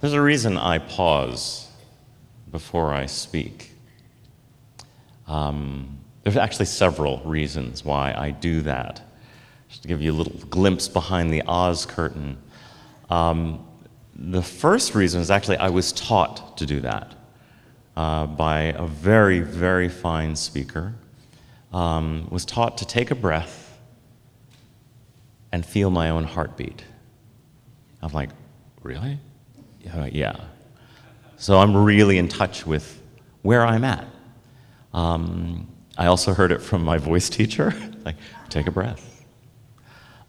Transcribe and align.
There's 0.00 0.14
a 0.14 0.22
reason 0.22 0.56
I 0.56 0.78
pause 0.78 1.68
before 2.50 2.94
I 2.94 3.04
speak. 3.04 3.72
Um, 5.26 5.98
there's 6.22 6.38
actually 6.38 6.66
several 6.66 7.18
reasons 7.18 7.84
why 7.84 8.14
I 8.16 8.30
do 8.30 8.62
that. 8.62 9.02
Just 9.68 9.82
to 9.82 9.88
give 9.88 10.00
you 10.00 10.12
a 10.12 10.14
little 10.14 10.38
glimpse 10.48 10.88
behind 10.88 11.30
the 11.30 11.42
Oz 11.46 11.84
curtain. 11.84 12.38
Um, 13.10 13.66
the 14.16 14.42
first 14.42 14.94
reason 14.94 15.20
is 15.20 15.30
actually 15.30 15.58
I 15.58 15.68
was 15.68 15.92
taught 15.92 16.56
to 16.56 16.64
do 16.64 16.80
that 16.80 17.14
uh, 17.94 18.26
by 18.26 18.62
a 18.62 18.86
very, 18.86 19.40
very 19.40 19.90
fine 19.90 20.34
speaker. 20.34 20.94
Um, 21.74 22.26
was 22.30 22.46
taught 22.46 22.78
to 22.78 22.86
take 22.86 23.10
a 23.10 23.14
breath 23.14 23.78
and 25.52 25.64
feel 25.64 25.90
my 25.90 26.08
own 26.08 26.24
heartbeat. 26.24 26.84
I'm 28.02 28.12
like, 28.12 28.30
really? 28.82 29.18
Yeah, 29.80 30.08
yeah. 30.12 30.36
So 31.36 31.58
I'm 31.58 31.76
really 31.76 32.18
in 32.18 32.28
touch 32.28 32.66
with 32.66 33.00
where 33.42 33.64
I'm 33.64 33.84
at. 33.84 34.06
Um, 34.92 35.68
I 35.96 36.06
also 36.06 36.34
heard 36.34 36.52
it 36.52 36.60
from 36.60 36.82
my 36.84 36.98
voice 36.98 37.28
teacher 37.28 37.74
like, 38.04 38.16
take 38.48 38.66
a 38.66 38.70
breath. 38.70 39.24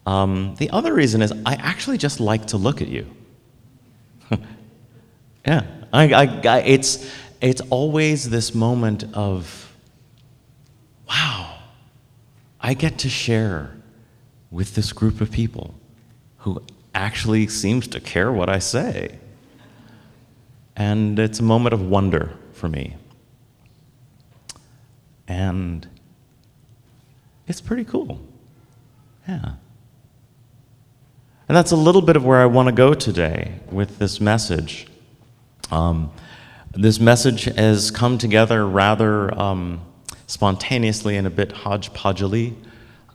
Um, 0.06 0.54
the 0.58 0.70
other 0.70 0.92
reason 0.92 1.22
is 1.22 1.32
I 1.46 1.54
actually 1.54 1.98
just 1.98 2.18
like 2.18 2.46
to 2.46 2.56
look 2.56 2.82
at 2.82 2.88
you. 2.88 3.06
yeah, 5.46 5.66
I, 5.92 6.12
I, 6.12 6.40
I, 6.44 6.58
it's, 6.60 7.08
it's 7.40 7.60
always 7.70 8.28
this 8.30 8.54
moment 8.54 9.04
of, 9.14 9.74
wow, 11.08 11.58
I 12.60 12.74
get 12.74 12.98
to 12.98 13.08
share 13.08 13.76
with 14.50 14.74
this 14.74 14.92
group 14.92 15.20
of 15.20 15.30
people 15.30 15.74
who 16.38 16.62
actually 16.94 17.46
seems 17.46 17.86
to 17.88 18.00
care 18.00 18.32
what 18.32 18.48
I 18.48 18.58
say. 18.58 19.18
And 20.76 21.18
it's 21.18 21.38
a 21.38 21.42
moment 21.42 21.74
of 21.74 21.82
wonder 21.82 22.32
for 22.52 22.68
me. 22.68 22.96
And 25.28 25.86
it's 27.46 27.60
pretty 27.60 27.84
cool. 27.84 28.20
Yeah. 29.28 29.52
And 31.48 31.56
that's 31.56 31.72
a 31.72 31.76
little 31.76 32.02
bit 32.02 32.16
of 32.16 32.24
where 32.24 32.40
I 32.40 32.46
want 32.46 32.68
to 32.68 32.72
go 32.72 32.94
today 32.94 33.60
with 33.70 33.98
this 33.98 34.20
message. 34.20 34.86
Um, 35.70 36.12
this 36.72 36.98
message 36.98 37.44
has 37.44 37.90
come 37.90 38.16
together 38.16 38.66
rather 38.66 39.38
um, 39.38 39.80
spontaneously 40.26 41.16
and 41.16 41.26
a 41.26 41.30
bit 41.30 41.52
hodgepodgely. 41.52 42.54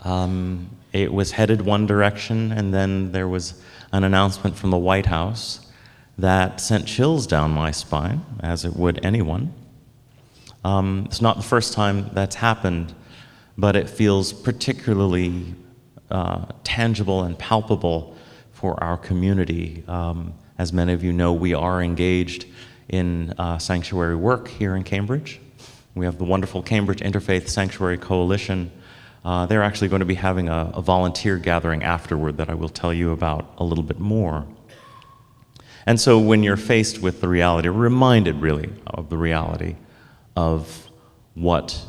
Um, 0.03 0.69
it 0.93 1.11
was 1.11 1.31
headed 1.31 1.61
one 1.61 1.87
direction, 1.87 2.51
and 2.51 2.73
then 2.73 3.11
there 3.11 3.27
was 3.27 3.61
an 3.91 4.03
announcement 4.03 4.55
from 4.55 4.69
the 4.69 4.77
White 4.77 5.07
House 5.07 5.66
that 6.17 6.59
sent 6.59 6.87
chills 6.87 7.27
down 7.27 7.51
my 7.51 7.71
spine, 7.71 8.25
as 8.39 8.65
it 8.65 8.75
would 8.75 9.03
anyone. 9.05 9.53
Um, 10.63 11.03
it's 11.05 11.21
not 11.21 11.37
the 11.37 11.43
first 11.43 11.73
time 11.73 12.09
that's 12.13 12.35
happened, 12.35 12.93
but 13.57 13.75
it 13.75 13.89
feels 13.89 14.33
particularly 14.33 15.53
uh, 16.09 16.45
tangible 16.63 17.23
and 17.23 17.37
palpable 17.37 18.15
for 18.51 18.81
our 18.83 18.97
community. 18.97 19.83
Um, 19.87 20.33
as 20.57 20.73
many 20.73 20.93
of 20.93 21.03
you 21.03 21.13
know, 21.13 21.33
we 21.33 21.53
are 21.53 21.81
engaged 21.81 22.45
in 22.89 23.33
uh, 23.37 23.59
sanctuary 23.59 24.15
work 24.15 24.47
here 24.47 24.75
in 24.75 24.83
Cambridge. 24.83 25.39
We 25.93 26.05
have 26.05 26.17
the 26.17 26.23
wonderful 26.23 26.63
Cambridge 26.63 26.99
Interfaith 26.99 27.47
Sanctuary 27.49 27.97
Coalition. 27.97 28.71
Uh, 29.23 29.45
they're 29.45 29.63
actually 29.63 29.89
going 29.89 29.99
to 29.99 30.05
be 30.05 30.15
having 30.15 30.47
a, 30.47 30.71
a 30.73 30.81
volunteer 30.81 31.37
gathering 31.37 31.83
afterward 31.83 32.37
that 32.37 32.49
I 32.49 32.53
will 32.53 32.69
tell 32.69 32.93
you 32.93 33.11
about 33.11 33.53
a 33.57 33.63
little 33.63 33.83
bit 33.83 33.99
more. 33.99 34.47
And 35.87 36.01
so 36.01 36.19
when 36.19 36.43
you're 36.43 36.57
faced 36.57 37.01
with 37.01 37.21
the 37.21 37.29
reality, 37.29 37.69
reminded 37.69 38.41
really 38.41 38.69
of 38.85 39.09
the 39.09 39.17
reality 39.17 39.77
of 40.35 40.89
what 41.33 41.81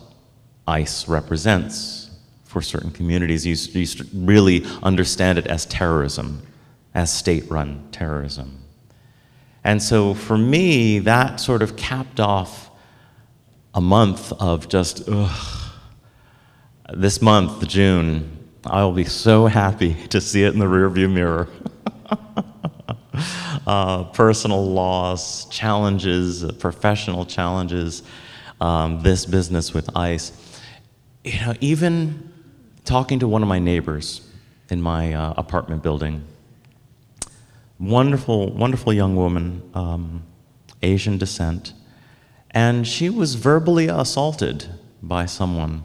ICE 0.68 1.08
represents 1.08 2.08
for 2.44 2.62
certain 2.62 2.92
communities, 2.92 3.44
you, 3.44 3.56
you 3.80 4.04
really 4.14 4.64
understand 4.84 5.36
it 5.36 5.48
as 5.48 5.66
terrorism 5.66 6.46
as 6.94 7.12
state 7.12 7.50
run 7.50 7.88
terrorism. 7.90 8.60
And 9.64 9.82
so 9.82 10.14
for 10.14 10.38
me, 10.38 11.00
that 11.00 11.40
sort 11.40 11.60
of 11.60 11.74
capped 11.74 12.20
off 12.20 12.70
a 13.74 13.80
month 13.80 14.32
of 14.40 14.68
just, 14.68 15.08
ugh. 15.08 15.72
This 16.94 17.20
month, 17.20 17.66
June, 17.66 18.38
I'll 18.64 18.92
be 18.92 19.04
so 19.04 19.46
happy 19.46 19.94
to 20.10 20.20
see 20.20 20.44
it 20.44 20.52
in 20.52 20.60
the 20.60 20.66
rearview 20.66 21.12
mirror. 21.12 21.48
uh, 23.68 24.04
personal 24.04 24.64
loss, 24.66 25.44
challenges, 25.50 26.50
professional 26.52 27.26
challenges, 27.26 28.02
um, 28.62 29.02
this 29.02 29.26
business 29.26 29.74
with 29.74 29.94
ICE. 29.94 30.32
You 31.22 31.38
know, 31.40 31.54
even 31.60 32.32
talking 32.86 33.18
to 33.18 33.28
one 33.28 33.42
of 33.42 33.48
my 33.48 33.58
neighbors 33.58 34.26
in 34.70 34.80
my 34.80 35.12
uh, 35.12 35.34
apartment 35.36 35.82
building, 35.82 36.24
wonderful, 37.78 38.50
wonderful 38.54 38.94
young 38.94 39.14
woman, 39.14 39.62
um, 39.74 40.22
Asian 40.82 41.18
descent, 41.18 41.74
and 42.52 42.88
she 42.88 43.10
was 43.10 43.34
verbally 43.34 43.88
assaulted 43.88 44.64
by 45.02 45.26
someone 45.26 45.84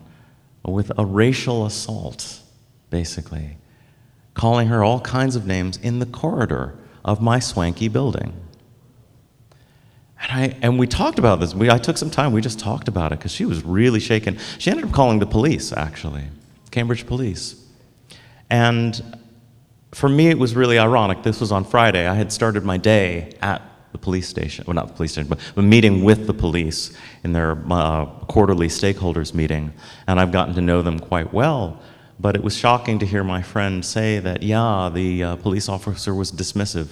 with 0.63 0.89
a 0.97 1.05
racial 1.05 1.65
assault, 1.65 2.39
basically, 2.89 3.57
calling 4.35 4.69
her 4.69 4.85
all 4.85 5.01
kinds 5.01 5.35
of 5.35 5.45
names 5.45 5.75
in 5.75 5.99
the 5.99 6.05
corridor 6.05 6.77
of 7.03 7.21
my 7.21 7.39
swanky 7.39 7.87
building. 7.87 8.33
And, 10.21 10.31
I, 10.31 10.57
and 10.61 10.79
we 10.79 10.87
talked 10.87 11.19
about 11.19 11.39
this. 11.39 11.53
We, 11.53 11.69
I 11.69 11.77
took 11.77 11.97
some 11.97 12.09
time, 12.09 12.31
we 12.31 12.41
just 12.41 12.59
talked 12.59 12.87
about 12.87 13.11
it 13.11 13.19
because 13.19 13.31
she 13.31 13.45
was 13.45 13.63
really 13.63 13.99
shaken. 13.99 14.37
She 14.57 14.71
ended 14.71 14.85
up 14.85 14.91
calling 14.93 15.19
the 15.19 15.25
police, 15.25 15.73
actually, 15.73 16.23
Cambridge 16.71 17.05
police. 17.05 17.61
And 18.49 19.19
for 19.91 20.07
me, 20.07 20.29
it 20.29 20.39
was 20.39 20.55
really 20.55 20.79
ironic. 20.79 21.23
This 21.23 21.39
was 21.39 21.51
on 21.51 21.65
Friday. 21.65 22.07
I 22.07 22.15
had 22.15 22.31
started 22.31 22.63
my 22.63 22.77
day 22.77 23.33
at 23.41 23.61
the 23.91 23.97
police 23.97 24.27
station, 24.27 24.65
well, 24.65 24.73
not 24.73 24.87
the 24.87 24.93
police 24.93 25.11
station, 25.11 25.27
but 25.27 25.39
a 25.55 25.61
meeting 25.61 26.03
with 26.03 26.25
the 26.25 26.33
police 26.33 26.97
in 27.23 27.31
their 27.33 27.61
uh, 27.69 28.05
quarterly 28.27 28.67
stakeholders 28.67 29.33
meeting, 29.33 29.71
and 30.07 30.19
I've 30.19 30.31
gotten 30.31 30.55
to 30.55 30.61
know 30.61 30.81
them 30.81 30.99
quite 30.99 31.31
well. 31.31 31.79
But 32.19 32.35
it 32.35 32.43
was 32.43 32.55
shocking 32.55 32.99
to 32.99 33.05
hear 33.05 33.23
my 33.23 33.41
friend 33.41 33.83
say 33.83 34.19
that, 34.19 34.43
yeah, 34.43 34.89
the 34.93 35.23
uh, 35.23 35.35
police 35.37 35.67
officer 35.67 36.13
was 36.13 36.31
dismissive 36.31 36.89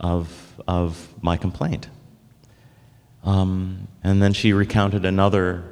of, 0.00 0.60
of 0.66 1.08
my 1.22 1.36
complaint. 1.36 1.88
Um, 3.24 3.88
and 4.02 4.22
then 4.22 4.32
she 4.32 4.52
recounted 4.52 5.04
another 5.04 5.64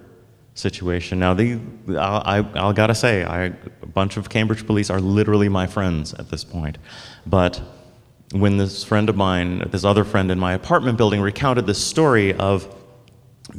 situation. 0.54 1.18
Now, 1.18 1.34
the, 1.34 1.58
I, 1.90 2.38
I, 2.38 2.68
I 2.68 2.72
gotta 2.72 2.94
say, 2.94 3.24
I, 3.24 3.44
a 3.46 3.86
bunch 3.86 4.16
of 4.16 4.28
Cambridge 4.28 4.66
police 4.66 4.90
are 4.90 5.00
literally 5.00 5.48
my 5.48 5.66
friends 5.66 6.14
at 6.14 6.30
this 6.30 6.44
point. 6.44 6.78
But 7.26 7.60
when 8.32 8.56
this 8.56 8.84
friend 8.84 9.08
of 9.08 9.16
mine, 9.16 9.68
this 9.70 9.84
other 9.84 10.04
friend 10.04 10.30
in 10.30 10.38
my 10.38 10.54
apartment 10.54 10.98
building, 10.98 11.20
recounted 11.20 11.66
this 11.66 11.82
story 11.82 12.34
of 12.34 12.74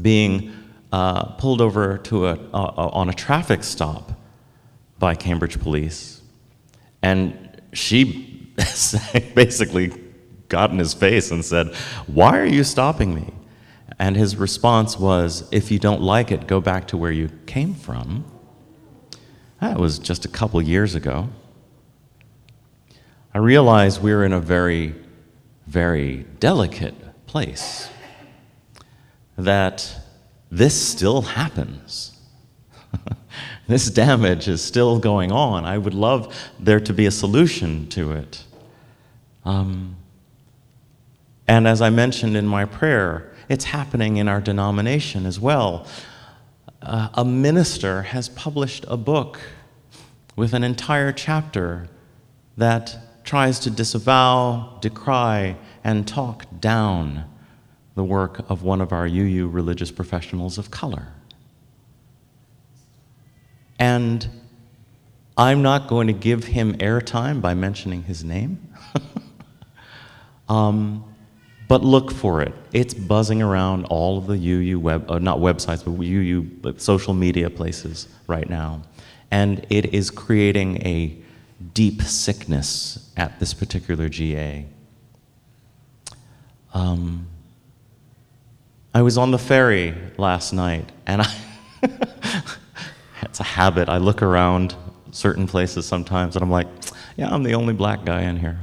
being 0.01 0.51
uh, 0.91 1.25
pulled 1.35 1.61
over 1.61 1.97
to 1.99 2.27
a, 2.27 2.33
uh, 2.53 2.89
on 2.93 3.09
a 3.09 3.13
traffic 3.13 3.63
stop 3.63 4.11
by 5.03 5.15
Cambridge 5.15 5.59
police, 5.59 6.21
and 7.01 7.61
she 7.73 8.49
basically 9.35 9.91
got 10.47 10.71
in 10.71 10.79
his 10.79 10.93
face 10.93 11.29
and 11.29 11.43
said, 11.43 11.75
Why 12.07 12.39
are 12.39 12.45
you 12.45 12.63
stopping 12.63 13.13
me? 13.13 13.33
And 13.99 14.15
his 14.15 14.37
response 14.37 14.97
was, 14.97 15.45
If 15.51 15.71
you 15.71 15.77
don't 15.77 16.01
like 16.01 16.31
it, 16.31 16.47
go 16.47 16.61
back 16.61 16.87
to 16.87 16.95
where 16.95 17.11
you 17.11 17.29
came 17.47 17.73
from. 17.73 18.23
That 19.59 19.77
was 19.77 19.99
just 19.99 20.23
a 20.23 20.29
couple 20.29 20.61
years 20.61 20.95
ago. 20.95 21.27
I 23.33 23.39
realized 23.39 24.01
we 24.01 24.13
were 24.13 24.23
in 24.23 24.31
a 24.31 24.39
very, 24.39 24.95
very 25.67 26.25
delicate 26.39 26.95
place. 27.27 27.89
That 29.37 29.99
this 30.49 30.81
still 30.81 31.23
happens. 31.23 32.17
this 33.67 33.89
damage 33.89 34.47
is 34.47 34.61
still 34.61 34.99
going 34.99 35.31
on. 35.31 35.65
I 35.65 35.77
would 35.77 35.93
love 35.93 36.35
there 36.59 36.79
to 36.79 36.93
be 36.93 37.05
a 37.05 37.11
solution 37.11 37.87
to 37.89 38.11
it. 38.11 38.43
Um, 39.45 39.95
and 41.47 41.67
as 41.67 41.81
I 41.81 41.89
mentioned 41.89 42.37
in 42.37 42.47
my 42.47 42.65
prayer, 42.65 43.33
it's 43.49 43.65
happening 43.65 44.17
in 44.17 44.27
our 44.27 44.39
denomination 44.39 45.25
as 45.25 45.39
well. 45.39 45.85
Uh, 46.81 47.09
a 47.13 47.25
minister 47.25 48.03
has 48.03 48.29
published 48.29 48.85
a 48.87 48.97
book 48.97 49.39
with 50.35 50.53
an 50.53 50.63
entire 50.63 51.11
chapter 51.11 51.87
that 52.57 53.23
tries 53.23 53.59
to 53.59 53.69
disavow, 53.69 54.77
decry, 54.81 55.55
and 55.83 56.07
talk 56.07 56.45
down 56.59 57.25
the 57.95 58.03
work 58.03 58.49
of 58.49 58.63
one 58.63 58.81
of 58.81 58.91
our 58.91 59.05
UU 59.05 59.47
religious 59.47 59.91
professionals 59.91 60.57
of 60.57 60.71
color. 60.71 61.07
And 63.79 64.27
I'm 65.37 65.61
not 65.61 65.87
going 65.87 66.07
to 66.07 66.13
give 66.13 66.45
him 66.45 66.75
airtime 66.77 67.41
by 67.41 67.53
mentioning 67.53 68.03
his 68.03 68.23
name. 68.23 68.73
um, 70.49 71.03
But 71.67 71.83
look 71.83 72.11
for 72.11 72.41
it. 72.41 72.53
It's 72.71 72.93
buzzing 72.93 73.41
around 73.41 73.85
all 73.85 74.17
of 74.17 74.27
the 74.27 74.35
UU 74.37 74.79
web, 74.79 75.09
uh, 75.09 75.17
not 75.17 75.39
websites, 75.39 75.83
but 75.83 75.91
UU 75.91 76.75
social 76.77 77.13
media 77.13 77.49
places 77.49 78.07
right 78.27 78.47
now. 78.47 78.83
And 79.31 79.65
it 79.69 79.93
is 79.93 80.11
creating 80.11 80.85
a 80.85 81.17
deep 81.73 82.03
sickness 82.03 83.11
at 83.17 83.39
this 83.39 83.53
particular 83.53 84.07
GA. 84.09 84.65
Um, 86.73 87.27
I 88.93 89.01
was 89.01 89.17
on 89.17 89.31
the 89.31 89.39
ferry 89.39 89.95
last 90.17 90.53
night, 90.53 90.91
and 91.07 91.23
I 91.23 91.33
it's 93.33 93.39
a 93.39 93.43
habit. 93.43 93.89
I 93.89 93.97
look 93.97 94.21
around 94.21 94.75
certain 95.09 95.47
places 95.47 95.87
sometimes, 95.87 96.35
and 96.35 96.43
I'm 96.43 96.51
like, 96.51 96.67
yeah, 97.17 97.33
I'm 97.33 97.41
the 97.41 97.55
only 97.55 97.73
black 97.73 98.05
guy 98.05 98.21
in 98.21 98.37
here. 98.37 98.59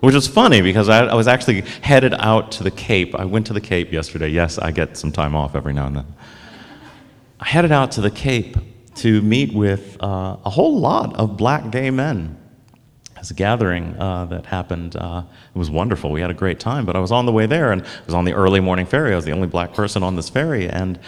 Which 0.00 0.14
is 0.14 0.28
funny 0.28 0.60
because 0.60 0.90
I, 0.90 1.06
I 1.06 1.14
was 1.14 1.26
actually 1.26 1.62
headed 1.80 2.12
out 2.18 2.52
to 2.52 2.62
the 2.62 2.70
Cape. 2.70 3.14
I 3.14 3.24
went 3.24 3.46
to 3.46 3.54
the 3.54 3.60
Cape 3.62 3.90
yesterday. 3.90 4.28
Yes, 4.28 4.58
I 4.58 4.70
get 4.70 4.98
some 4.98 5.12
time 5.12 5.34
off 5.34 5.56
every 5.56 5.72
now 5.72 5.86
and 5.86 5.96
then. 5.96 6.14
I 7.40 7.46
headed 7.48 7.72
out 7.72 7.90
to 7.92 8.02
the 8.02 8.10
Cape 8.10 8.58
to 8.96 9.22
meet 9.22 9.54
with 9.54 9.96
uh, 10.02 10.36
a 10.44 10.50
whole 10.50 10.78
lot 10.78 11.16
of 11.16 11.38
black 11.38 11.70
gay 11.70 11.90
men 11.90 12.36
a 13.30 13.34
gathering 13.34 13.96
uh, 13.98 14.26
that 14.26 14.46
happened. 14.46 14.96
Uh, 14.96 15.22
it 15.54 15.58
was 15.58 15.70
wonderful. 15.70 16.10
We 16.10 16.20
had 16.20 16.30
a 16.30 16.34
great 16.34 16.60
time. 16.60 16.84
But 16.84 16.96
I 16.96 17.00
was 17.00 17.10
on 17.10 17.26
the 17.26 17.32
way 17.32 17.46
there, 17.46 17.72
and 17.72 17.82
I 17.82 18.04
was 18.04 18.14
on 18.14 18.24
the 18.24 18.32
early 18.32 18.60
morning 18.60 18.86
ferry. 18.86 19.12
I 19.12 19.16
was 19.16 19.24
the 19.24 19.32
only 19.32 19.48
black 19.48 19.74
person 19.74 20.02
on 20.02 20.16
this 20.16 20.28
ferry, 20.28 20.68
and 20.68 20.98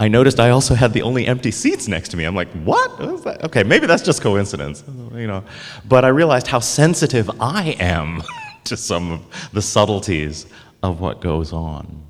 I 0.00 0.08
noticed 0.08 0.40
I 0.40 0.50
also 0.50 0.74
had 0.74 0.92
the 0.92 1.02
only 1.02 1.26
empty 1.26 1.50
seats 1.50 1.88
next 1.88 2.08
to 2.10 2.16
me. 2.16 2.24
I'm 2.24 2.34
like, 2.34 2.48
what? 2.64 3.22
what 3.22 3.44
okay, 3.44 3.62
maybe 3.62 3.86
that's 3.86 4.02
just 4.02 4.22
coincidence, 4.22 4.82
you 5.14 5.26
know. 5.26 5.44
But 5.86 6.04
I 6.04 6.08
realized 6.08 6.46
how 6.46 6.60
sensitive 6.60 7.30
I 7.40 7.76
am 7.78 8.22
to 8.64 8.76
some 8.76 9.12
of 9.12 9.50
the 9.52 9.62
subtleties 9.62 10.46
of 10.82 11.00
what 11.00 11.20
goes 11.20 11.52
on. 11.52 12.02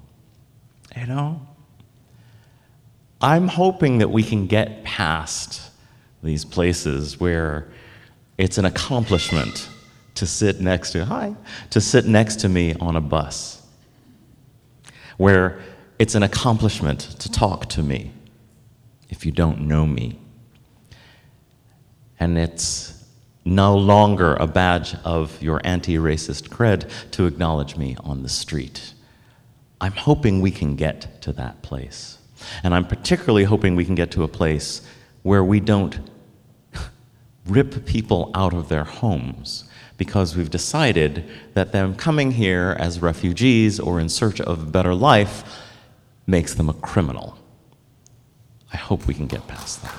You 0.97 1.07
know, 1.07 1.47
I'm 3.21 3.49
hoping 3.49 3.99
that 3.99 4.11
we 4.11 4.23
can 4.23 4.47
get 4.47 4.85
past 4.85 5.71
these 6.23 6.45
places 6.45 7.21
where 7.21 7.69
it's 8.39 8.57
an 8.57 8.65
accomplishment 8.65 9.69
to 10.15 10.27
sit 10.27 10.61
next 10.61 10.93
to, 10.93 11.05
hi, 11.05 11.35
to 11.71 11.81
sit 11.81 12.07
next 12.07 12.37
to 12.41 12.49
me 12.49 12.75
on 12.81 12.97
a 12.97 13.01
bus. 13.01 13.63
Where 15.17 15.61
it's 15.99 16.15
an 16.15 16.23
accomplishment 16.23 17.01
to 17.19 17.31
talk 17.31 17.67
to 17.71 17.83
me 17.83 18.13
if 19.09 19.27
you 19.27 19.33
don't 19.33 19.63
know 19.63 19.85
me. 19.85 20.19
And 22.21 22.39
it's 22.39 23.05
no 23.45 23.77
longer 23.77 24.35
a 24.35 24.47
badge 24.47 24.95
of 25.05 25.41
your 25.43 25.61
anti 25.65 25.97
racist 25.97 26.49
cred 26.49 26.91
to 27.13 27.27
acknowledge 27.27 27.77
me 27.77 27.97
on 28.05 28.23
the 28.23 28.29
street. 28.29 28.93
I'm 29.81 29.93
hoping 29.93 30.41
we 30.41 30.51
can 30.51 30.77
get 30.77 31.23
to 31.23 31.33
that 31.33 31.63
place. 31.63 32.19
And 32.63 32.75
I'm 32.75 32.87
particularly 32.87 33.45
hoping 33.45 33.75
we 33.75 33.85
can 33.85 33.95
get 33.95 34.11
to 34.13 34.23
a 34.23 34.29
place 34.29 34.83
where 35.23 35.43
we 35.43 35.61
don't 35.61 35.99
rip 37.49 37.87
people 37.87 38.31
out 38.35 38.53
of 38.53 38.69
their 38.69 38.85
homes 38.85 39.65
because 39.97 40.37
we've 40.37 40.51
decided 40.51 41.25
that 41.55 41.73
them 41.73 41.95
coming 41.95 42.31
here 42.31 42.77
as 42.79 43.03
refugees 43.03 43.81
or 43.81 43.99
in 43.99 44.09
search 44.09 44.41
of 44.41 44.63
a 44.63 44.67
better 44.67 44.95
life 44.95 45.43
makes 46.27 46.55
them 46.55 46.69
a 46.69 46.75
criminal. 46.75 47.37
I 48.73 48.77
hope 48.77 49.07
we 49.07 49.15
can 49.15 49.27
get 49.27 49.47
past 49.49 49.83
that. 49.83 49.99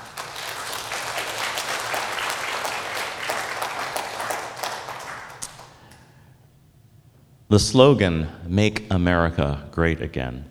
The 7.48 7.58
slogan, 7.58 8.28
Make 8.46 8.86
America 8.92 9.66
Great 9.72 10.00
Again. 10.00 10.44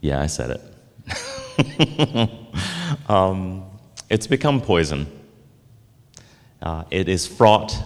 Yeah, 0.00 0.20
I 0.20 0.26
said 0.26 0.60
it. 1.58 2.30
um, 3.08 3.64
it's 4.08 4.28
become 4.28 4.60
poison. 4.60 5.17
Uh, 6.60 6.84
it 6.90 7.08
is 7.08 7.26
fraught 7.26 7.76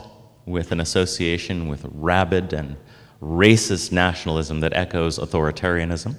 with 0.47 0.73
an 0.73 0.81
association 0.81 1.69
with 1.69 1.87
rabid 1.93 2.53
and 2.53 2.77
racist 3.21 3.93
nationalism 3.93 4.61
that 4.61 4.73
echoes 4.75 5.19
authoritarianism. 5.19 6.17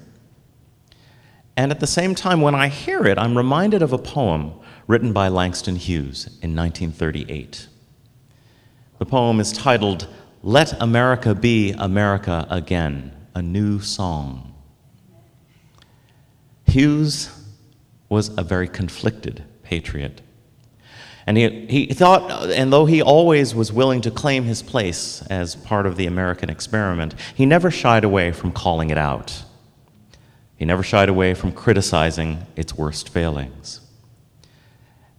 And 1.55 1.71
at 1.71 1.79
the 1.79 1.87
same 1.87 2.15
time, 2.15 2.41
when 2.41 2.55
I 2.55 2.67
hear 2.67 3.05
it, 3.05 3.17
I'm 3.17 3.37
reminded 3.37 3.81
of 3.81 3.93
a 3.93 3.97
poem 3.97 4.53
written 4.87 5.13
by 5.13 5.27
Langston 5.27 5.75
Hughes 5.75 6.25
in 6.41 6.55
1938. 6.55 7.67
The 8.97 9.05
poem 9.05 9.39
is 9.39 9.51
titled, 9.51 10.07
Let 10.41 10.81
America 10.81 11.35
Be 11.35 11.73
America 11.73 12.47
Again, 12.49 13.11
a 13.35 13.41
New 13.41 13.79
Song. 13.79 14.53
Hughes 16.65 17.29
was 18.09 18.35
a 18.37 18.43
very 18.43 18.67
conflicted 18.67 19.43
patriot. 19.61 20.21
And 21.25 21.37
he, 21.37 21.65
he 21.67 21.85
thought, 21.93 22.51
and 22.51 22.71
though 22.71 22.85
he 22.85 23.01
always 23.01 23.55
was 23.55 23.71
willing 23.71 24.01
to 24.01 24.11
claim 24.11 24.43
his 24.43 24.61
place 24.61 25.21
as 25.27 25.55
part 25.55 25.85
of 25.85 25.95
the 25.95 26.05
American 26.05 26.49
experiment, 26.49 27.15
he 27.33 27.45
never 27.45 27.71
shied 27.71 28.03
away 28.03 28.31
from 28.31 28.51
calling 28.51 28.89
it 28.89 28.97
out. 28.97 29.43
He 30.57 30.65
never 30.65 30.83
shied 30.83 31.09
away 31.09 31.33
from 31.33 31.51
criticizing 31.51 32.45
its 32.55 32.77
worst 32.77 33.09
failings. 33.09 33.79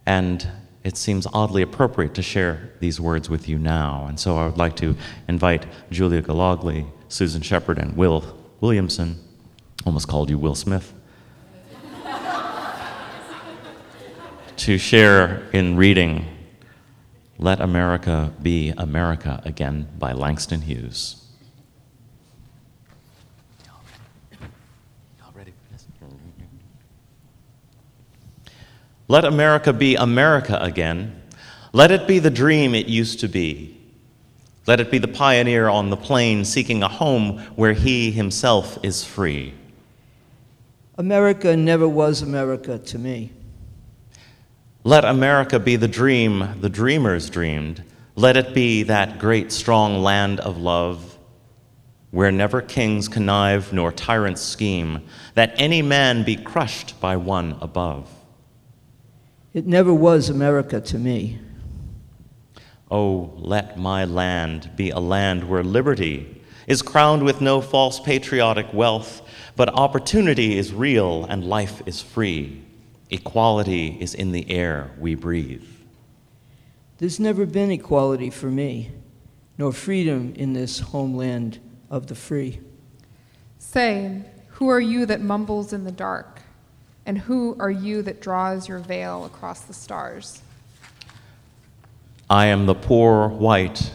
And 0.06 0.46
it 0.84 0.98
seems 0.98 1.26
oddly 1.32 1.62
appropriate 1.62 2.14
to 2.14 2.22
share 2.22 2.70
these 2.80 3.00
words 3.00 3.30
with 3.30 3.48
you 3.48 3.58
now. 3.58 4.04
And 4.06 4.20
so 4.20 4.36
I 4.36 4.46
would 4.46 4.58
like 4.58 4.76
to 4.76 4.94
invite 5.26 5.66
Julia 5.90 6.20
Galogli, 6.20 6.86
Susan 7.08 7.40
Shepard, 7.40 7.78
and 7.78 7.96
Will 7.96 8.38
Williamson, 8.60 9.18
almost 9.86 10.08
called 10.08 10.28
you 10.28 10.38
Will 10.38 10.54
Smith, 10.54 10.92
to 14.64 14.78
share 14.78 15.46
in 15.52 15.76
reading 15.76 16.24
Let 17.36 17.60
America 17.60 18.32
Be 18.40 18.72
America 18.78 19.42
Again 19.44 19.86
by 19.98 20.12
Langston 20.12 20.62
Hughes. 20.62 21.22
Let 29.06 29.26
America 29.26 29.74
be 29.74 29.96
America 29.96 30.58
again. 30.62 31.22
Let 31.74 31.90
it 31.90 32.08
be 32.08 32.18
the 32.18 32.30
dream 32.30 32.74
it 32.74 32.86
used 32.86 33.20
to 33.20 33.28
be. 33.28 33.78
Let 34.66 34.80
it 34.80 34.90
be 34.90 34.96
the 34.96 35.08
pioneer 35.08 35.68
on 35.68 35.90
the 35.90 35.98
plain 35.98 36.42
seeking 36.42 36.82
a 36.82 36.88
home 36.88 37.38
where 37.54 37.74
he 37.74 38.10
himself 38.10 38.78
is 38.82 39.04
free. 39.04 39.52
America 40.96 41.54
never 41.54 41.86
was 41.86 42.22
America 42.22 42.78
to 42.78 42.98
me. 42.98 43.30
Let 44.86 45.06
America 45.06 45.58
be 45.58 45.76
the 45.76 45.88
dream 45.88 46.60
the 46.60 46.68
dreamers 46.68 47.30
dreamed. 47.30 47.82
Let 48.16 48.36
it 48.36 48.52
be 48.52 48.82
that 48.82 49.18
great, 49.18 49.50
strong 49.50 50.02
land 50.02 50.40
of 50.40 50.58
love, 50.58 51.18
where 52.10 52.30
never 52.30 52.60
kings 52.60 53.08
connive 53.08 53.72
nor 53.72 53.90
tyrants 53.90 54.42
scheme, 54.42 55.00
that 55.32 55.54
any 55.56 55.80
man 55.80 56.22
be 56.22 56.36
crushed 56.36 57.00
by 57.00 57.16
one 57.16 57.56
above. 57.62 58.10
It 59.54 59.66
never 59.66 59.94
was 59.94 60.28
America 60.28 60.82
to 60.82 60.98
me. 60.98 61.38
Oh, 62.90 63.32
let 63.36 63.78
my 63.78 64.04
land 64.04 64.70
be 64.76 64.90
a 64.90 65.00
land 65.00 65.48
where 65.48 65.64
liberty 65.64 66.42
is 66.66 66.82
crowned 66.82 67.22
with 67.22 67.40
no 67.40 67.62
false 67.62 68.00
patriotic 68.00 68.70
wealth, 68.74 69.22
but 69.56 69.70
opportunity 69.70 70.58
is 70.58 70.74
real 70.74 71.24
and 71.24 71.42
life 71.42 71.80
is 71.86 72.02
free. 72.02 72.60
Equality 73.10 73.96
is 74.00 74.14
in 74.14 74.32
the 74.32 74.50
air 74.50 74.90
we 74.98 75.14
breathe. 75.14 75.64
There's 76.98 77.20
never 77.20 77.44
been 77.44 77.70
equality 77.70 78.30
for 78.30 78.46
me, 78.46 78.90
nor 79.58 79.72
freedom 79.72 80.32
in 80.36 80.52
this 80.52 80.80
homeland 80.80 81.58
of 81.90 82.06
the 82.06 82.14
free. 82.14 82.60
Say, 83.58 84.22
who 84.48 84.68
are 84.68 84.80
you 84.80 85.04
that 85.06 85.20
mumbles 85.20 85.72
in 85.72 85.84
the 85.84 85.92
dark? 85.92 86.40
And 87.06 87.18
who 87.18 87.56
are 87.58 87.70
you 87.70 88.02
that 88.02 88.20
draws 88.20 88.68
your 88.68 88.78
veil 88.78 89.24
across 89.24 89.60
the 89.60 89.74
stars? 89.74 90.40
I 92.30 92.46
am 92.46 92.64
the 92.66 92.74
poor 92.74 93.28
white 93.28 93.90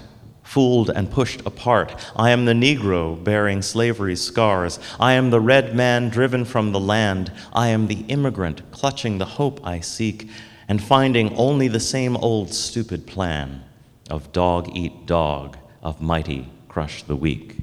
fooled 0.50 0.90
and 0.90 1.12
pushed 1.12 1.42
apart. 1.46 1.94
I 2.16 2.32
am 2.32 2.46
the 2.46 2.54
Negro 2.54 3.24
bearing 3.24 3.62
slavery's 3.62 4.20
scars. 4.20 4.80
I 5.00 5.14
am 5.14 5.30
the 5.30 5.40
red 5.40 5.76
man 5.76 6.10
driven 6.10 6.44
from 6.44 6.72
the 6.72 6.80
land. 6.80 7.32
I 7.54 7.68
am 7.68 7.86
the 7.86 8.04
immigrant 8.08 8.64
clutching 8.72 9.20
the 9.20 9.26
hope 9.26 9.60
I 9.64 9.80
seek 9.80 10.28
and 10.68 10.82
finding 10.82 11.36
only 11.38 11.68
the 11.68 11.80
same 11.80 12.18
old 12.18 12.52
stupid 12.52 13.06
plan 13.06 13.64
of 14.10 14.32
dog 14.32 14.76
eat 14.76 15.06
dog, 15.06 15.56
of 15.84 16.02
mighty 16.02 16.52
crush 16.68 17.04
the 17.04 17.16
weak. 17.16 17.58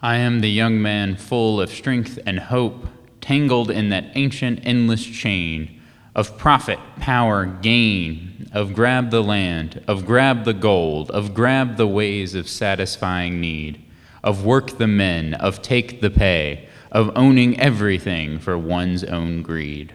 I 0.00 0.16
am 0.16 0.40
the 0.40 0.50
young 0.50 0.80
man 0.80 1.16
full 1.16 1.60
of 1.60 1.70
strength 1.70 2.18
and 2.24 2.38
hope, 2.38 2.86
tangled 3.20 3.70
in 3.70 3.90
that 3.90 4.06
ancient 4.14 4.60
endless 4.62 5.04
chain 5.04 5.75
of 6.16 6.36
profit, 6.36 6.80
power, 6.98 7.46
gain, 7.46 8.50
of 8.52 8.74
grab 8.74 9.10
the 9.10 9.22
land, 9.22 9.84
of 9.86 10.04
grab 10.04 10.44
the 10.44 10.54
gold, 10.54 11.10
of 11.12 11.34
grab 11.34 11.76
the 11.76 11.86
ways 11.86 12.34
of 12.34 12.48
satisfying 12.48 13.40
need. 13.40 13.80
of 14.26 14.44
work 14.44 14.76
the 14.78 14.88
men, 14.88 15.34
of 15.34 15.62
take 15.62 16.00
the 16.00 16.10
pay, 16.10 16.68
of 16.90 17.12
owning 17.14 17.58
everything 17.60 18.40
for 18.40 18.58
one's 18.58 19.04
own 19.04 19.40
greed. 19.40 19.94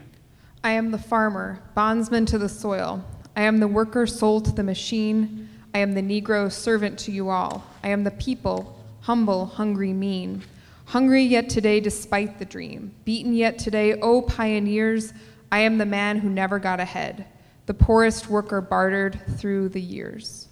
I 0.64 0.72
am 0.72 0.92
the 0.92 0.98
farmer, 0.98 1.62
bondsman 1.76 2.26
to 2.28 2.38
the 2.38 2.48
soil. 2.48 3.04
I 3.36 3.42
am 3.42 3.60
the 3.60 3.68
worker 3.68 4.08
sold 4.08 4.46
to 4.46 4.52
the 4.54 4.64
machine. 4.64 5.50
I 5.74 5.80
am 5.80 5.94
the 5.94 6.02
Negro 6.02 6.50
servant 6.50 6.98
to 7.00 7.12
you 7.12 7.30
all. 7.30 7.66
I 7.84 7.90
am 7.90 8.06
the 8.06 8.12
people, 8.12 8.80
humble, 9.02 9.48
hungry, 9.48 9.92
mean. 9.92 10.44
Hungry 10.86 11.24
yet 11.24 11.50
today 11.50 11.82
despite 11.82 12.40
the 12.40 12.46
dream. 12.46 12.94
Beaten 13.04 13.34
yet 13.34 13.60
today, 13.60 13.96
O 13.96 14.22
pioneers, 14.22 15.14
I 15.52 15.60
am 15.60 15.78
the 15.78 15.86
man 15.86 16.20
who 16.20 16.30
never 16.30 16.60
got 16.60 16.80
ahead. 16.80 17.26
The 17.66 17.74
poorest 17.74 18.30
worker 18.30 18.62
bartered 18.62 19.20
through 19.38 19.70
the 19.70 19.82
years. 19.82 20.48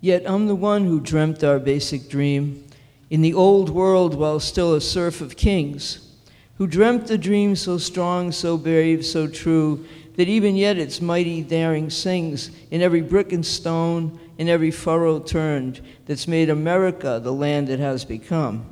Yet 0.00 0.28
I'm 0.28 0.46
the 0.46 0.54
one 0.54 0.84
who 0.84 1.00
dreamt 1.00 1.44
our 1.44 1.58
basic 1.58 2.08
dream 2.08 2.66
in 3.10 3.22
the 3.22 3.34
old 3.34 3.70
world 3.70 4.14
while 4.14 4.40
still 4.40 4.74
a 4.74 4.80
serf 4.80 5.20
of 5.20 5.36
kings, 5.36 6.14
who 6.58 6.66
dreamt 6.66 7.06
the 7.06 7.18
dream 7.18 7.54
so 7.54 7.78
strong, 7.78 8.32
so 8.32 8.56
brave, 8.56 9.06
so 9.06 9.28
true, 9.28 9.86
that 10.16 10.28
even 10.28 10.56
yet 10.56 10.78
its 10.78 11.00
mighty 11.00 11.42
daring 11.42 11.88
sings 11.90 12.50
in 12.70 12.82
every 12.82 13.02
brick 13.02 13.32
and 13.32 13.46
stone, 13.46 14.18
in 14.38 14.48
every 14.48 14.70
furrow 14.70 15.20
turned, 15.20 15.80
that's 16.06 16.26
made 16.26 16.50
America 16.50 17.20
the 17.22 17.32
land 17.32 17.68
it 17.68 17.78
has 17.78 18.04
become. 18.04 18.66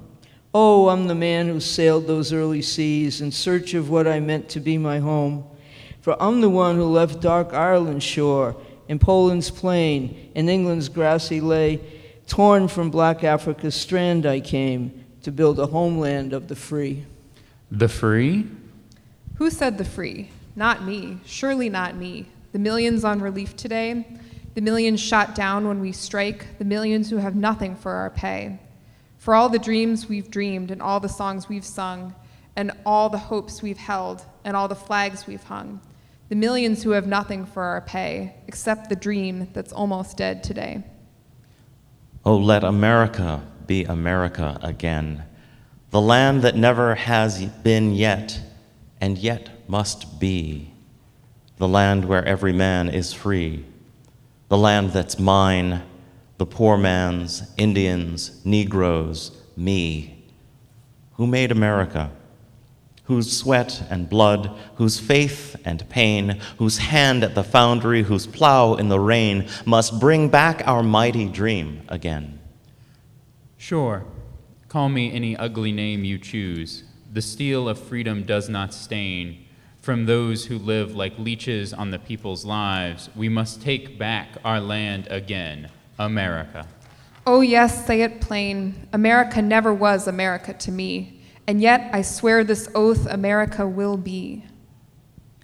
Oh, 0.56 0.88
I'm 0.88 1.08
the 1.08 1.16
man 1.16 1.48
who 1.48 1.58
sailed 1.58 2.06
those 2.06 2.32
early 2.32 2.62
seas 2.62 3.20
in 3.20 3.32
search 3.32 3.74
of 3.74 3.90
what 3.90 4.06
I 4.06 4.20
meant 4.20 4.48
to 4.50 4.60
be 4.60 4.78
my 4.78 5.00
home. 5.00 5.44
For 6.00 6.16
I'm 6.22 6.40
the 6.40 6.50
one 6.50 6.76
who 6.76 6.84
left 6.84 7.20
dark 7.20 7.52
Ireland's 7.52 8.04
shore 8.04 8.54
in 8.86 9.00
Poland's 9.00 9.50
plain, 9.50 10.30
in 10.36 10.48
England's 10.48 10.88
grassy 10.88 11.40
lay, 11.40 11.80
torn 12.28 12.68
from 12.68 12.90
black 12.90 13.24
Africa's 13.24 13.74
strand 13.74 14.26
I 14.26 14.38
came 14.38 15.04
to 15.22 15.32
build 15.32 15.58
a 15.58 15.66
homeland 15.66 16.32
of 16.32 16.46
the 16.46 16.54
free. 16.54 17.04
The 17.72 17.88
free? 17.88 18.46
Who 19.36 19.50
said 19.50 19.76
the 19.76 19.84
free? 19.84 20.30
Not 20.54 20.84
me, 20.84 21.18
surely 21.24 21.68
not 21.68 21.96
me. 21.96 22.26
The 22.52 22.60
millions 22.60 23.04
on 23.04 23.20
relief 23.20 23.56
today, 23.56 24.06
the 24.54 24.60
millions 24.60 25.00
shot 25.00 25.34
down 25.34 25.66
when 25.66 25.80
we 25.80 25.90
strike, 25.90 26.58
the 26.58 26.64
millions 26.64 27.10
who 27.10 27.16
have 27.16 27.34
nothing 27.34 27.74
for 27.74 27.92
our 27.92 28.10
pay. 28.10 28.60
For 29.24 29.34
all 29.34 29.48
the 29.48 29.58
dreams 29.58 30.06
we've 30.06 30.30
dreamed, 30.30 30.70
and 30.70 30.82
all 30.82 31.00
the 31.00 31.08
songs 31.08 31.48
we've 31.48 31.64
sung, 31.64 32.14
and 32.56 32.72
all 32.84 33.08
the 33.08 33.16
hopes 33.16 33.62
we've 33.62 33.78
held, 33.78 34.22
and 34.44 34.54
all 34.54 34.68
the 34.68 34.74
flags 34.74 35.26
we've 35.26 35.42
hung 35.42 35.80
the 36.28 36.34
millions 36.34 36.82
who 36.82 36.90
have 36.90 37.06
nothing 37.06 37.46
for 37.46 37.62
our 37.62 37.80
pay 37.80 38.34
except 38.46 38.90
the 38.90 38.96
dream 38.96 39.48
that's 39.54 39.72
almost 39.72 40.18
dead 40.18 40.42
today. 40.44 40.82
Oh, 42.22 42.36
let 42.36 42.64
America 42.64 43.42
be 43.66 43.84
America 43.84 44.58
again, 44.62 45.24
the 45.90 46.02
land 46.02 46.42
that 46.42 46.54
never 46.54 46.94
has 46.94 47.46
been 47.46 47.94
yet 47.94 48.38
and 49.00 49.16
yet 49.16 49.48
must 49.68 50.20
be, 50.20 50.70
the 51.56 51.68
land 51.68 52.04
where 52.04 52.24
every 52.26 52.52
man 52.52 52.90
is 52.90 53.14
free, 53.14 53.64
the 54.50 54.58
land 54.58 54.92
that's 54.92 55.18
mine, 55.18 55.82
the 56.38 56.46
poor 56.46 56.76
man's, 56.76 57.42
Indians, 57.56 58.44
Negroes, 58.44 59.40
me. 59.56 60.24
Who 61.12 61.26
made 61.26 61.52
America? 61.52 62.10
whose 63.04 63.36
sweat 63.36 63.82
and 63.90 64.08
blood, 64.08 64.50
whose 64.76 64.98
faith 64.98 65.56
and 65.64 65.88
pain, 65.90 66.40
whose 66.58 66.78
hand 66.78 67.22
at 67.22 67.34
the 67.34 67.44
foundry, 67.44 68.02
whose 68.02 68.26
plow 68.26 68.74
in 68.74 68.88
the 68.88 69.00
rain, 69.00 69.46
must 69.66 70.00
bring 70.00 70.28
back 70.28 70.66
our 70.66 70.82
mighty 70.82 71.26
dream 71.28 71.82
again. 71.88 72.38
Sure, 73.58 74.04
call 74.68 74.88
me 74.88 75.12
any 75.12 75.36
ugly 75.36 75.70
name 75.70 76.04
you 76.04 76.18
choose. 76.18 76.84
The 77.12 77.22
steel 77.22 77.68
of 77.68 77.78
freedom 77.78 78.24
does 78.24 78.48
not 78.48 78.72
stain. 78.72 79.44
From 79.80 80.06
those 80.06 80.46
who 80.46 80.58
live 80.58 80.96
like 80.96 81.18
leeches 81.18 81.74
on 81.74 81.90
the 81.90 81.98
people's 81.98 82.46
lives, 82.46 83.10
we 83.14 83.28
must 83.28 83.60
take 83.60 83.98
back 83.98 84.38
our 84.42 84.60
land 84.60 85.08
again, 85.10 85.70
America. 85.98 86.66
Oh, 87.26 87.40
yes, 87.40 87.86
say 87.86 88.02
it 88.02 88.20
plain. 88.20 88.88
America 88.92 89.40
never 89.40 89.72
was 89.72 90.06
America 90.06 90.52
to 90.54 90.70
me. 90.70 91.20
And 91.46 91.60
yet 91.60 91.90
I 91.92 92.02
swear 92.02 92.44
this 92.44 92.68
oath 92.74 93.06
America 93.06 93.66
will 93.66 93.96
be. 93.96 94.44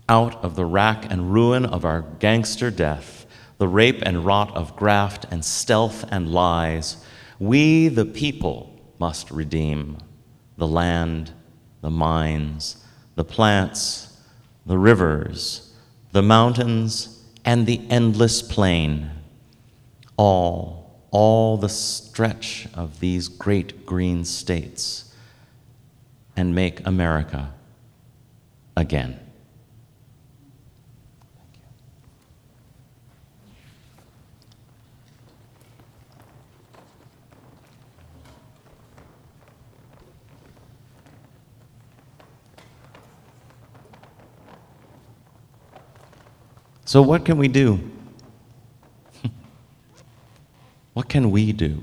Out 0.08 0.42
of 0.44 0.56
the 0.56 0.64
rack 0.64 1.10
and 1.10 1.32
ruin 1.32 1.64
of 1.64 1.84
our 1.84 2.02
gangster 2.02 2.70
death, 2.70 3.26
the 3.58 3.68
rape 3.68 4.02
and 4.02 4.24
rot 4.24 4.54
of 4.56 4.76
graft 4.76 5.26
and 5.30 5.44
stealth 5.44 6.04
and 6.10 6.32
lies, 6.32 7.04
we, 7.38 7.88
the 7.88 8.04
people, 8.04 8.78
must 8.98 9.30
redeem 9.30 9.98
the 10.56 10.66
land, 10.66 11.32
the 11.80 11.90
mines, 11.90 12.84
the 13.14 13.24
plants, 13.24 14.18
the 14.66 14.78
rivers, 14.78 15.72
the 16.12 16.22
mountains, 16.22 17.22
and 17.44 17.66
the 17.66 17.80
endless 17.88 18.42
plain. 18.42 19.10
All, 20.22 21.00
all 21.10 21.56
the 21.56 21.70
stretch 21.70 22.68
of 22.74 23.00
these 23.00 23.26
great 23.26 23.86
green 23.86 24.26
states 24.26 25.14
and 26.36 26.54
make 26.54 26.86
America 26.86 27.54
again. 28.76 29.18
So, 46.84 47.00
what 47.00 47.24
can 47.24 47.38
we 47.38 47.48
do? 47.48 47.90
what 50.92 50.99
can 51.10 51.30
we 51.30 51.52
do? 51.52 51.82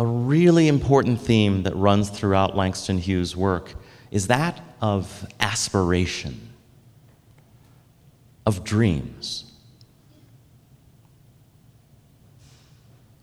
a 0.00 0.06
really 0.06 0.66
important 0.66 1.20
theme 1.20 1.62
that 1.64 1.76
runs 1.76 2.08
throughout 2.08 2.56
Langston 2.56 2.96
Hughes' 2.96 3.36
work 3.36 3.74
is 4.10 4.28
that 4.28 4.58
of 4.80 5.26
aspiration, 5.40 6.54
of 8.46 8.64
dreams. 8.64 9.52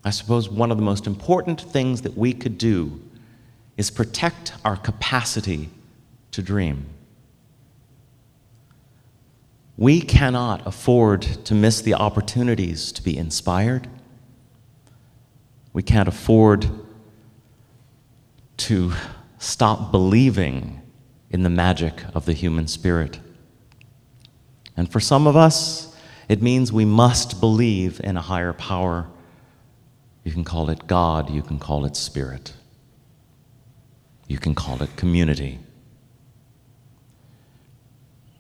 I 0.06 0.12
suppose 0.12 0.50
one 0.50 0.70
of 0.70 0.78
the 0.78 0.84
most 0.84 1.08
important 1.08 1.60
things 1.60 2.04
that 2.04 2.16
we 2.16 2.32
could 2.32 2.60
do 2.60 3.02
is 3.76 3.90
protect 3.90 4.54
our 4.64 4.78
capacity 4.78 5.70
to 6.30 6.44
dream. 6.44 6.86
We 9.78 10.02
cannot 10.02 10.66
afford 10.68 11.22
to 11.22 11.54
miss 11.54 11.82
the 11.82 11.94
opportunities 11.94 12.92
to 12.94 13.02
be 13.04 13.18
inspired 13.18 13.88
we 15.78 15.84
can't 15.84 16.08
afford 16.08 16.68
to 18.58 18.92
stop 19.38 19.92
believing 19.92 20.82
in 21.30 21.44
the 21.44 21.52
magic 21.52 22.02
of 22.16 22.26
the 22.26 22.34
human 22.34 22.66
spirit. 22.66 23.20
And 24.76 24.92
for 24.92 25.00
some 25.00 25.28
of 25.28 25.36
us, 25.36 25.96
it 26.28 26.42
means 26.42 26.74
we 26.74 26.84
must 26.84 27.40
believe 27.40 28.02
in 28.04 28.18
a 28.18 28.22
higher 28.22 28.54
power. 28.54 29.06
You 30.24 30.32
can 30.32 30.44
call 30.44 30.72
it 30.72 30.88
God, 30.88 31.30
you 31.30 31.44
can 31.44 31.60
call 31.60 31.86
it 31.86 31.96
spirit, 31.96 32.54
you 34.28 34.40
can 34.40 34.56
call 34.56 34.82
it 34.82 34.96
community. 34.96 35.60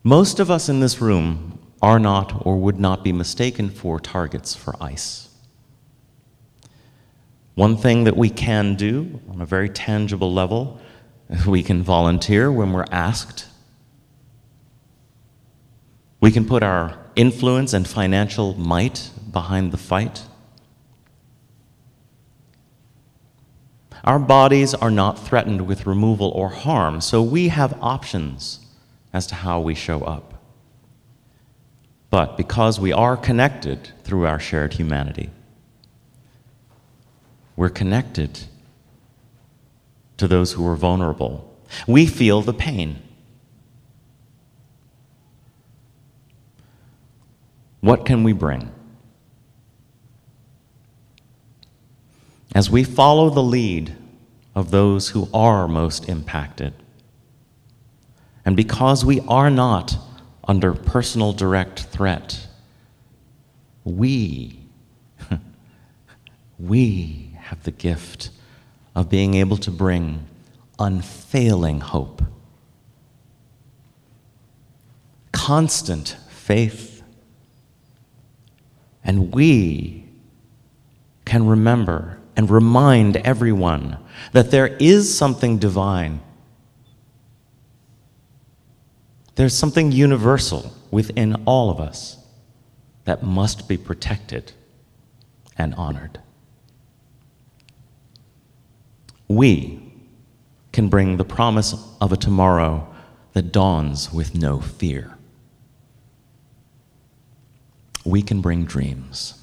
Most 0.07 0.39
of 0.39 0.49
us 0.49 0.69
in 0.69 0.79
this 0.79 1.01
room 1.01 1.59
are 1.81 1.99
not 1.99 2.45
or 2.45 2.55
would 2.55 2.79
not 2.79 3.03
be 3.03 3.11
mistaken 3.11 3.69
for 3.69 3.99
targets 3.99 4.55
for 4.55 4.73
ICE. 4.81 5.27
One 7.55 7.75
thing 7.75 8.05
that 8.05 8.15
we 8.15 8.29
can 8.29 8.75
do 8.75 9.19
on 9.29 9.41
a 9.41 9.45
very 9.45 9.67
tangible 9.67 10.31
level, 10.31 10.79
we 11.45 11.61
can 11.61 11.83
volunteer 11.83 12.49
when 12.49 12.71
we're 12.71 12.85
asked. 12.89 13.47
We 16.21 16.31
can 16.31 16.45
put 16.45 16.63
our 16.63 16.97
influence 17.17 17.73
and 17.73 17.85
financial 17.85 18.53
might 18.53 19.11
behind 19.29 19.73
the 19.73 19.77
fight. 19.77 20.23
Our 24.05 24.19
bodies 24.19 24.73
are 24.73 24.89
not 24.89 25.19
threatened 25.19 25.67
with 25.67 25.85
removal 25.85 26.29
or 26.29 26.47
harm, 26.47 27.01
so 27.01 27.21
we 27.21 27.49
have 27.49 27.77
options 27.81 28.66
as 29.13 29.27
to 29.27 29.35
how 29.35 29.59
we 29.59 29.73
show 29.75 30.01
up. 30.01 30.33
But 32.09 32.37
because 32.37 32.79
we 32.79 32.93
are 32.93 33.17
connected 33.17 33.91
through 34.03 34.25
our 34.25 34.39
shared 34.39 34.73
humanity, 34.73 35.29
we're 37.55 37.69
connected 37.69 38.39
to 40.17 40.27
those 40.27 40.53
who 40.53 40.65
are 40.67 40.75
vulnerable. 40.75 41.55
We 41.87 42.05
feel 42.05 42.41
the 42.41 42.53
pain. 42.53 43.01
What 47.81 48.05
can 48.05 48.23
we 48.23 48.33
bring? 48.33 48.71
as 52.57 52.71
we 52.71 52.83
follow 52.83 53.29
the 53.29 53.43
lead 53.43 53.95
of 54.55 54.71
those 54.71 55.09
who 55.09 55.29
are 55.31 55.67
most 55.67 56.09
impacted. 56.09 56.73
And 58.47 58.55
because 58.55 59.03
we 59.03 59.19
are 59.27 59.49
not 59.49 59.97
under 60.47 60.73
personal 60.73 61.33
direct 61.33 61.81
threat, 61.81 62.47
we, 63.83 64.57
we 66.57 67.35
have 67.39 67.61
the 67.63 67.71
gift 67.71 68.29
of 68.95 69.09
being 69.09 69.33
able 69.33 69.57
to 69.57 69.69
bring 69.69 70.25
unfailing 70.79 71.81
hope, 71.81 72.21
constant 75.33 76.15
faith, 76.29 77.03
and 79.03 79.33
we 79.33 80.05
can 81.25 81.45
remember 81.45 82.17
and 82.37 82.49
remind 82.49 83.17
everyone 83.17 83.97
that 84.31 84.51
there 84.51 84.67
is 84.79 85.17
something 85.17 85.57
divine. 85.57 86.21
There's 89.37 89.53
something 89.53 89.91
universal 89.91 90.73
within 90.89 91.43
all 91.45 91.69
of 91.69 91.79
us 91.79 92.17
that 93.05 93.21
must 93.21 93.69
be 93.69 93.77
protected 93.77 94.51
and 95.55 95.75
honored. 95.75 96.19
We 99.27 99.93
can 100.71 100.89
bring 100.89 101.17
the 101.17 101.23
promise 101.23 101.75
of 102.01 102.11
a 102.11 102.17
tomorrow 102.17 102.91
that 103.33 103.51
dawns 103.51 104.11
with 104.11 104.33
no 104.33 104.59
fear. 104.59 105.15
We 108.03 108.23
can 108.23 108.41
bring 108.41 108.65
dreams. 108.65 109.35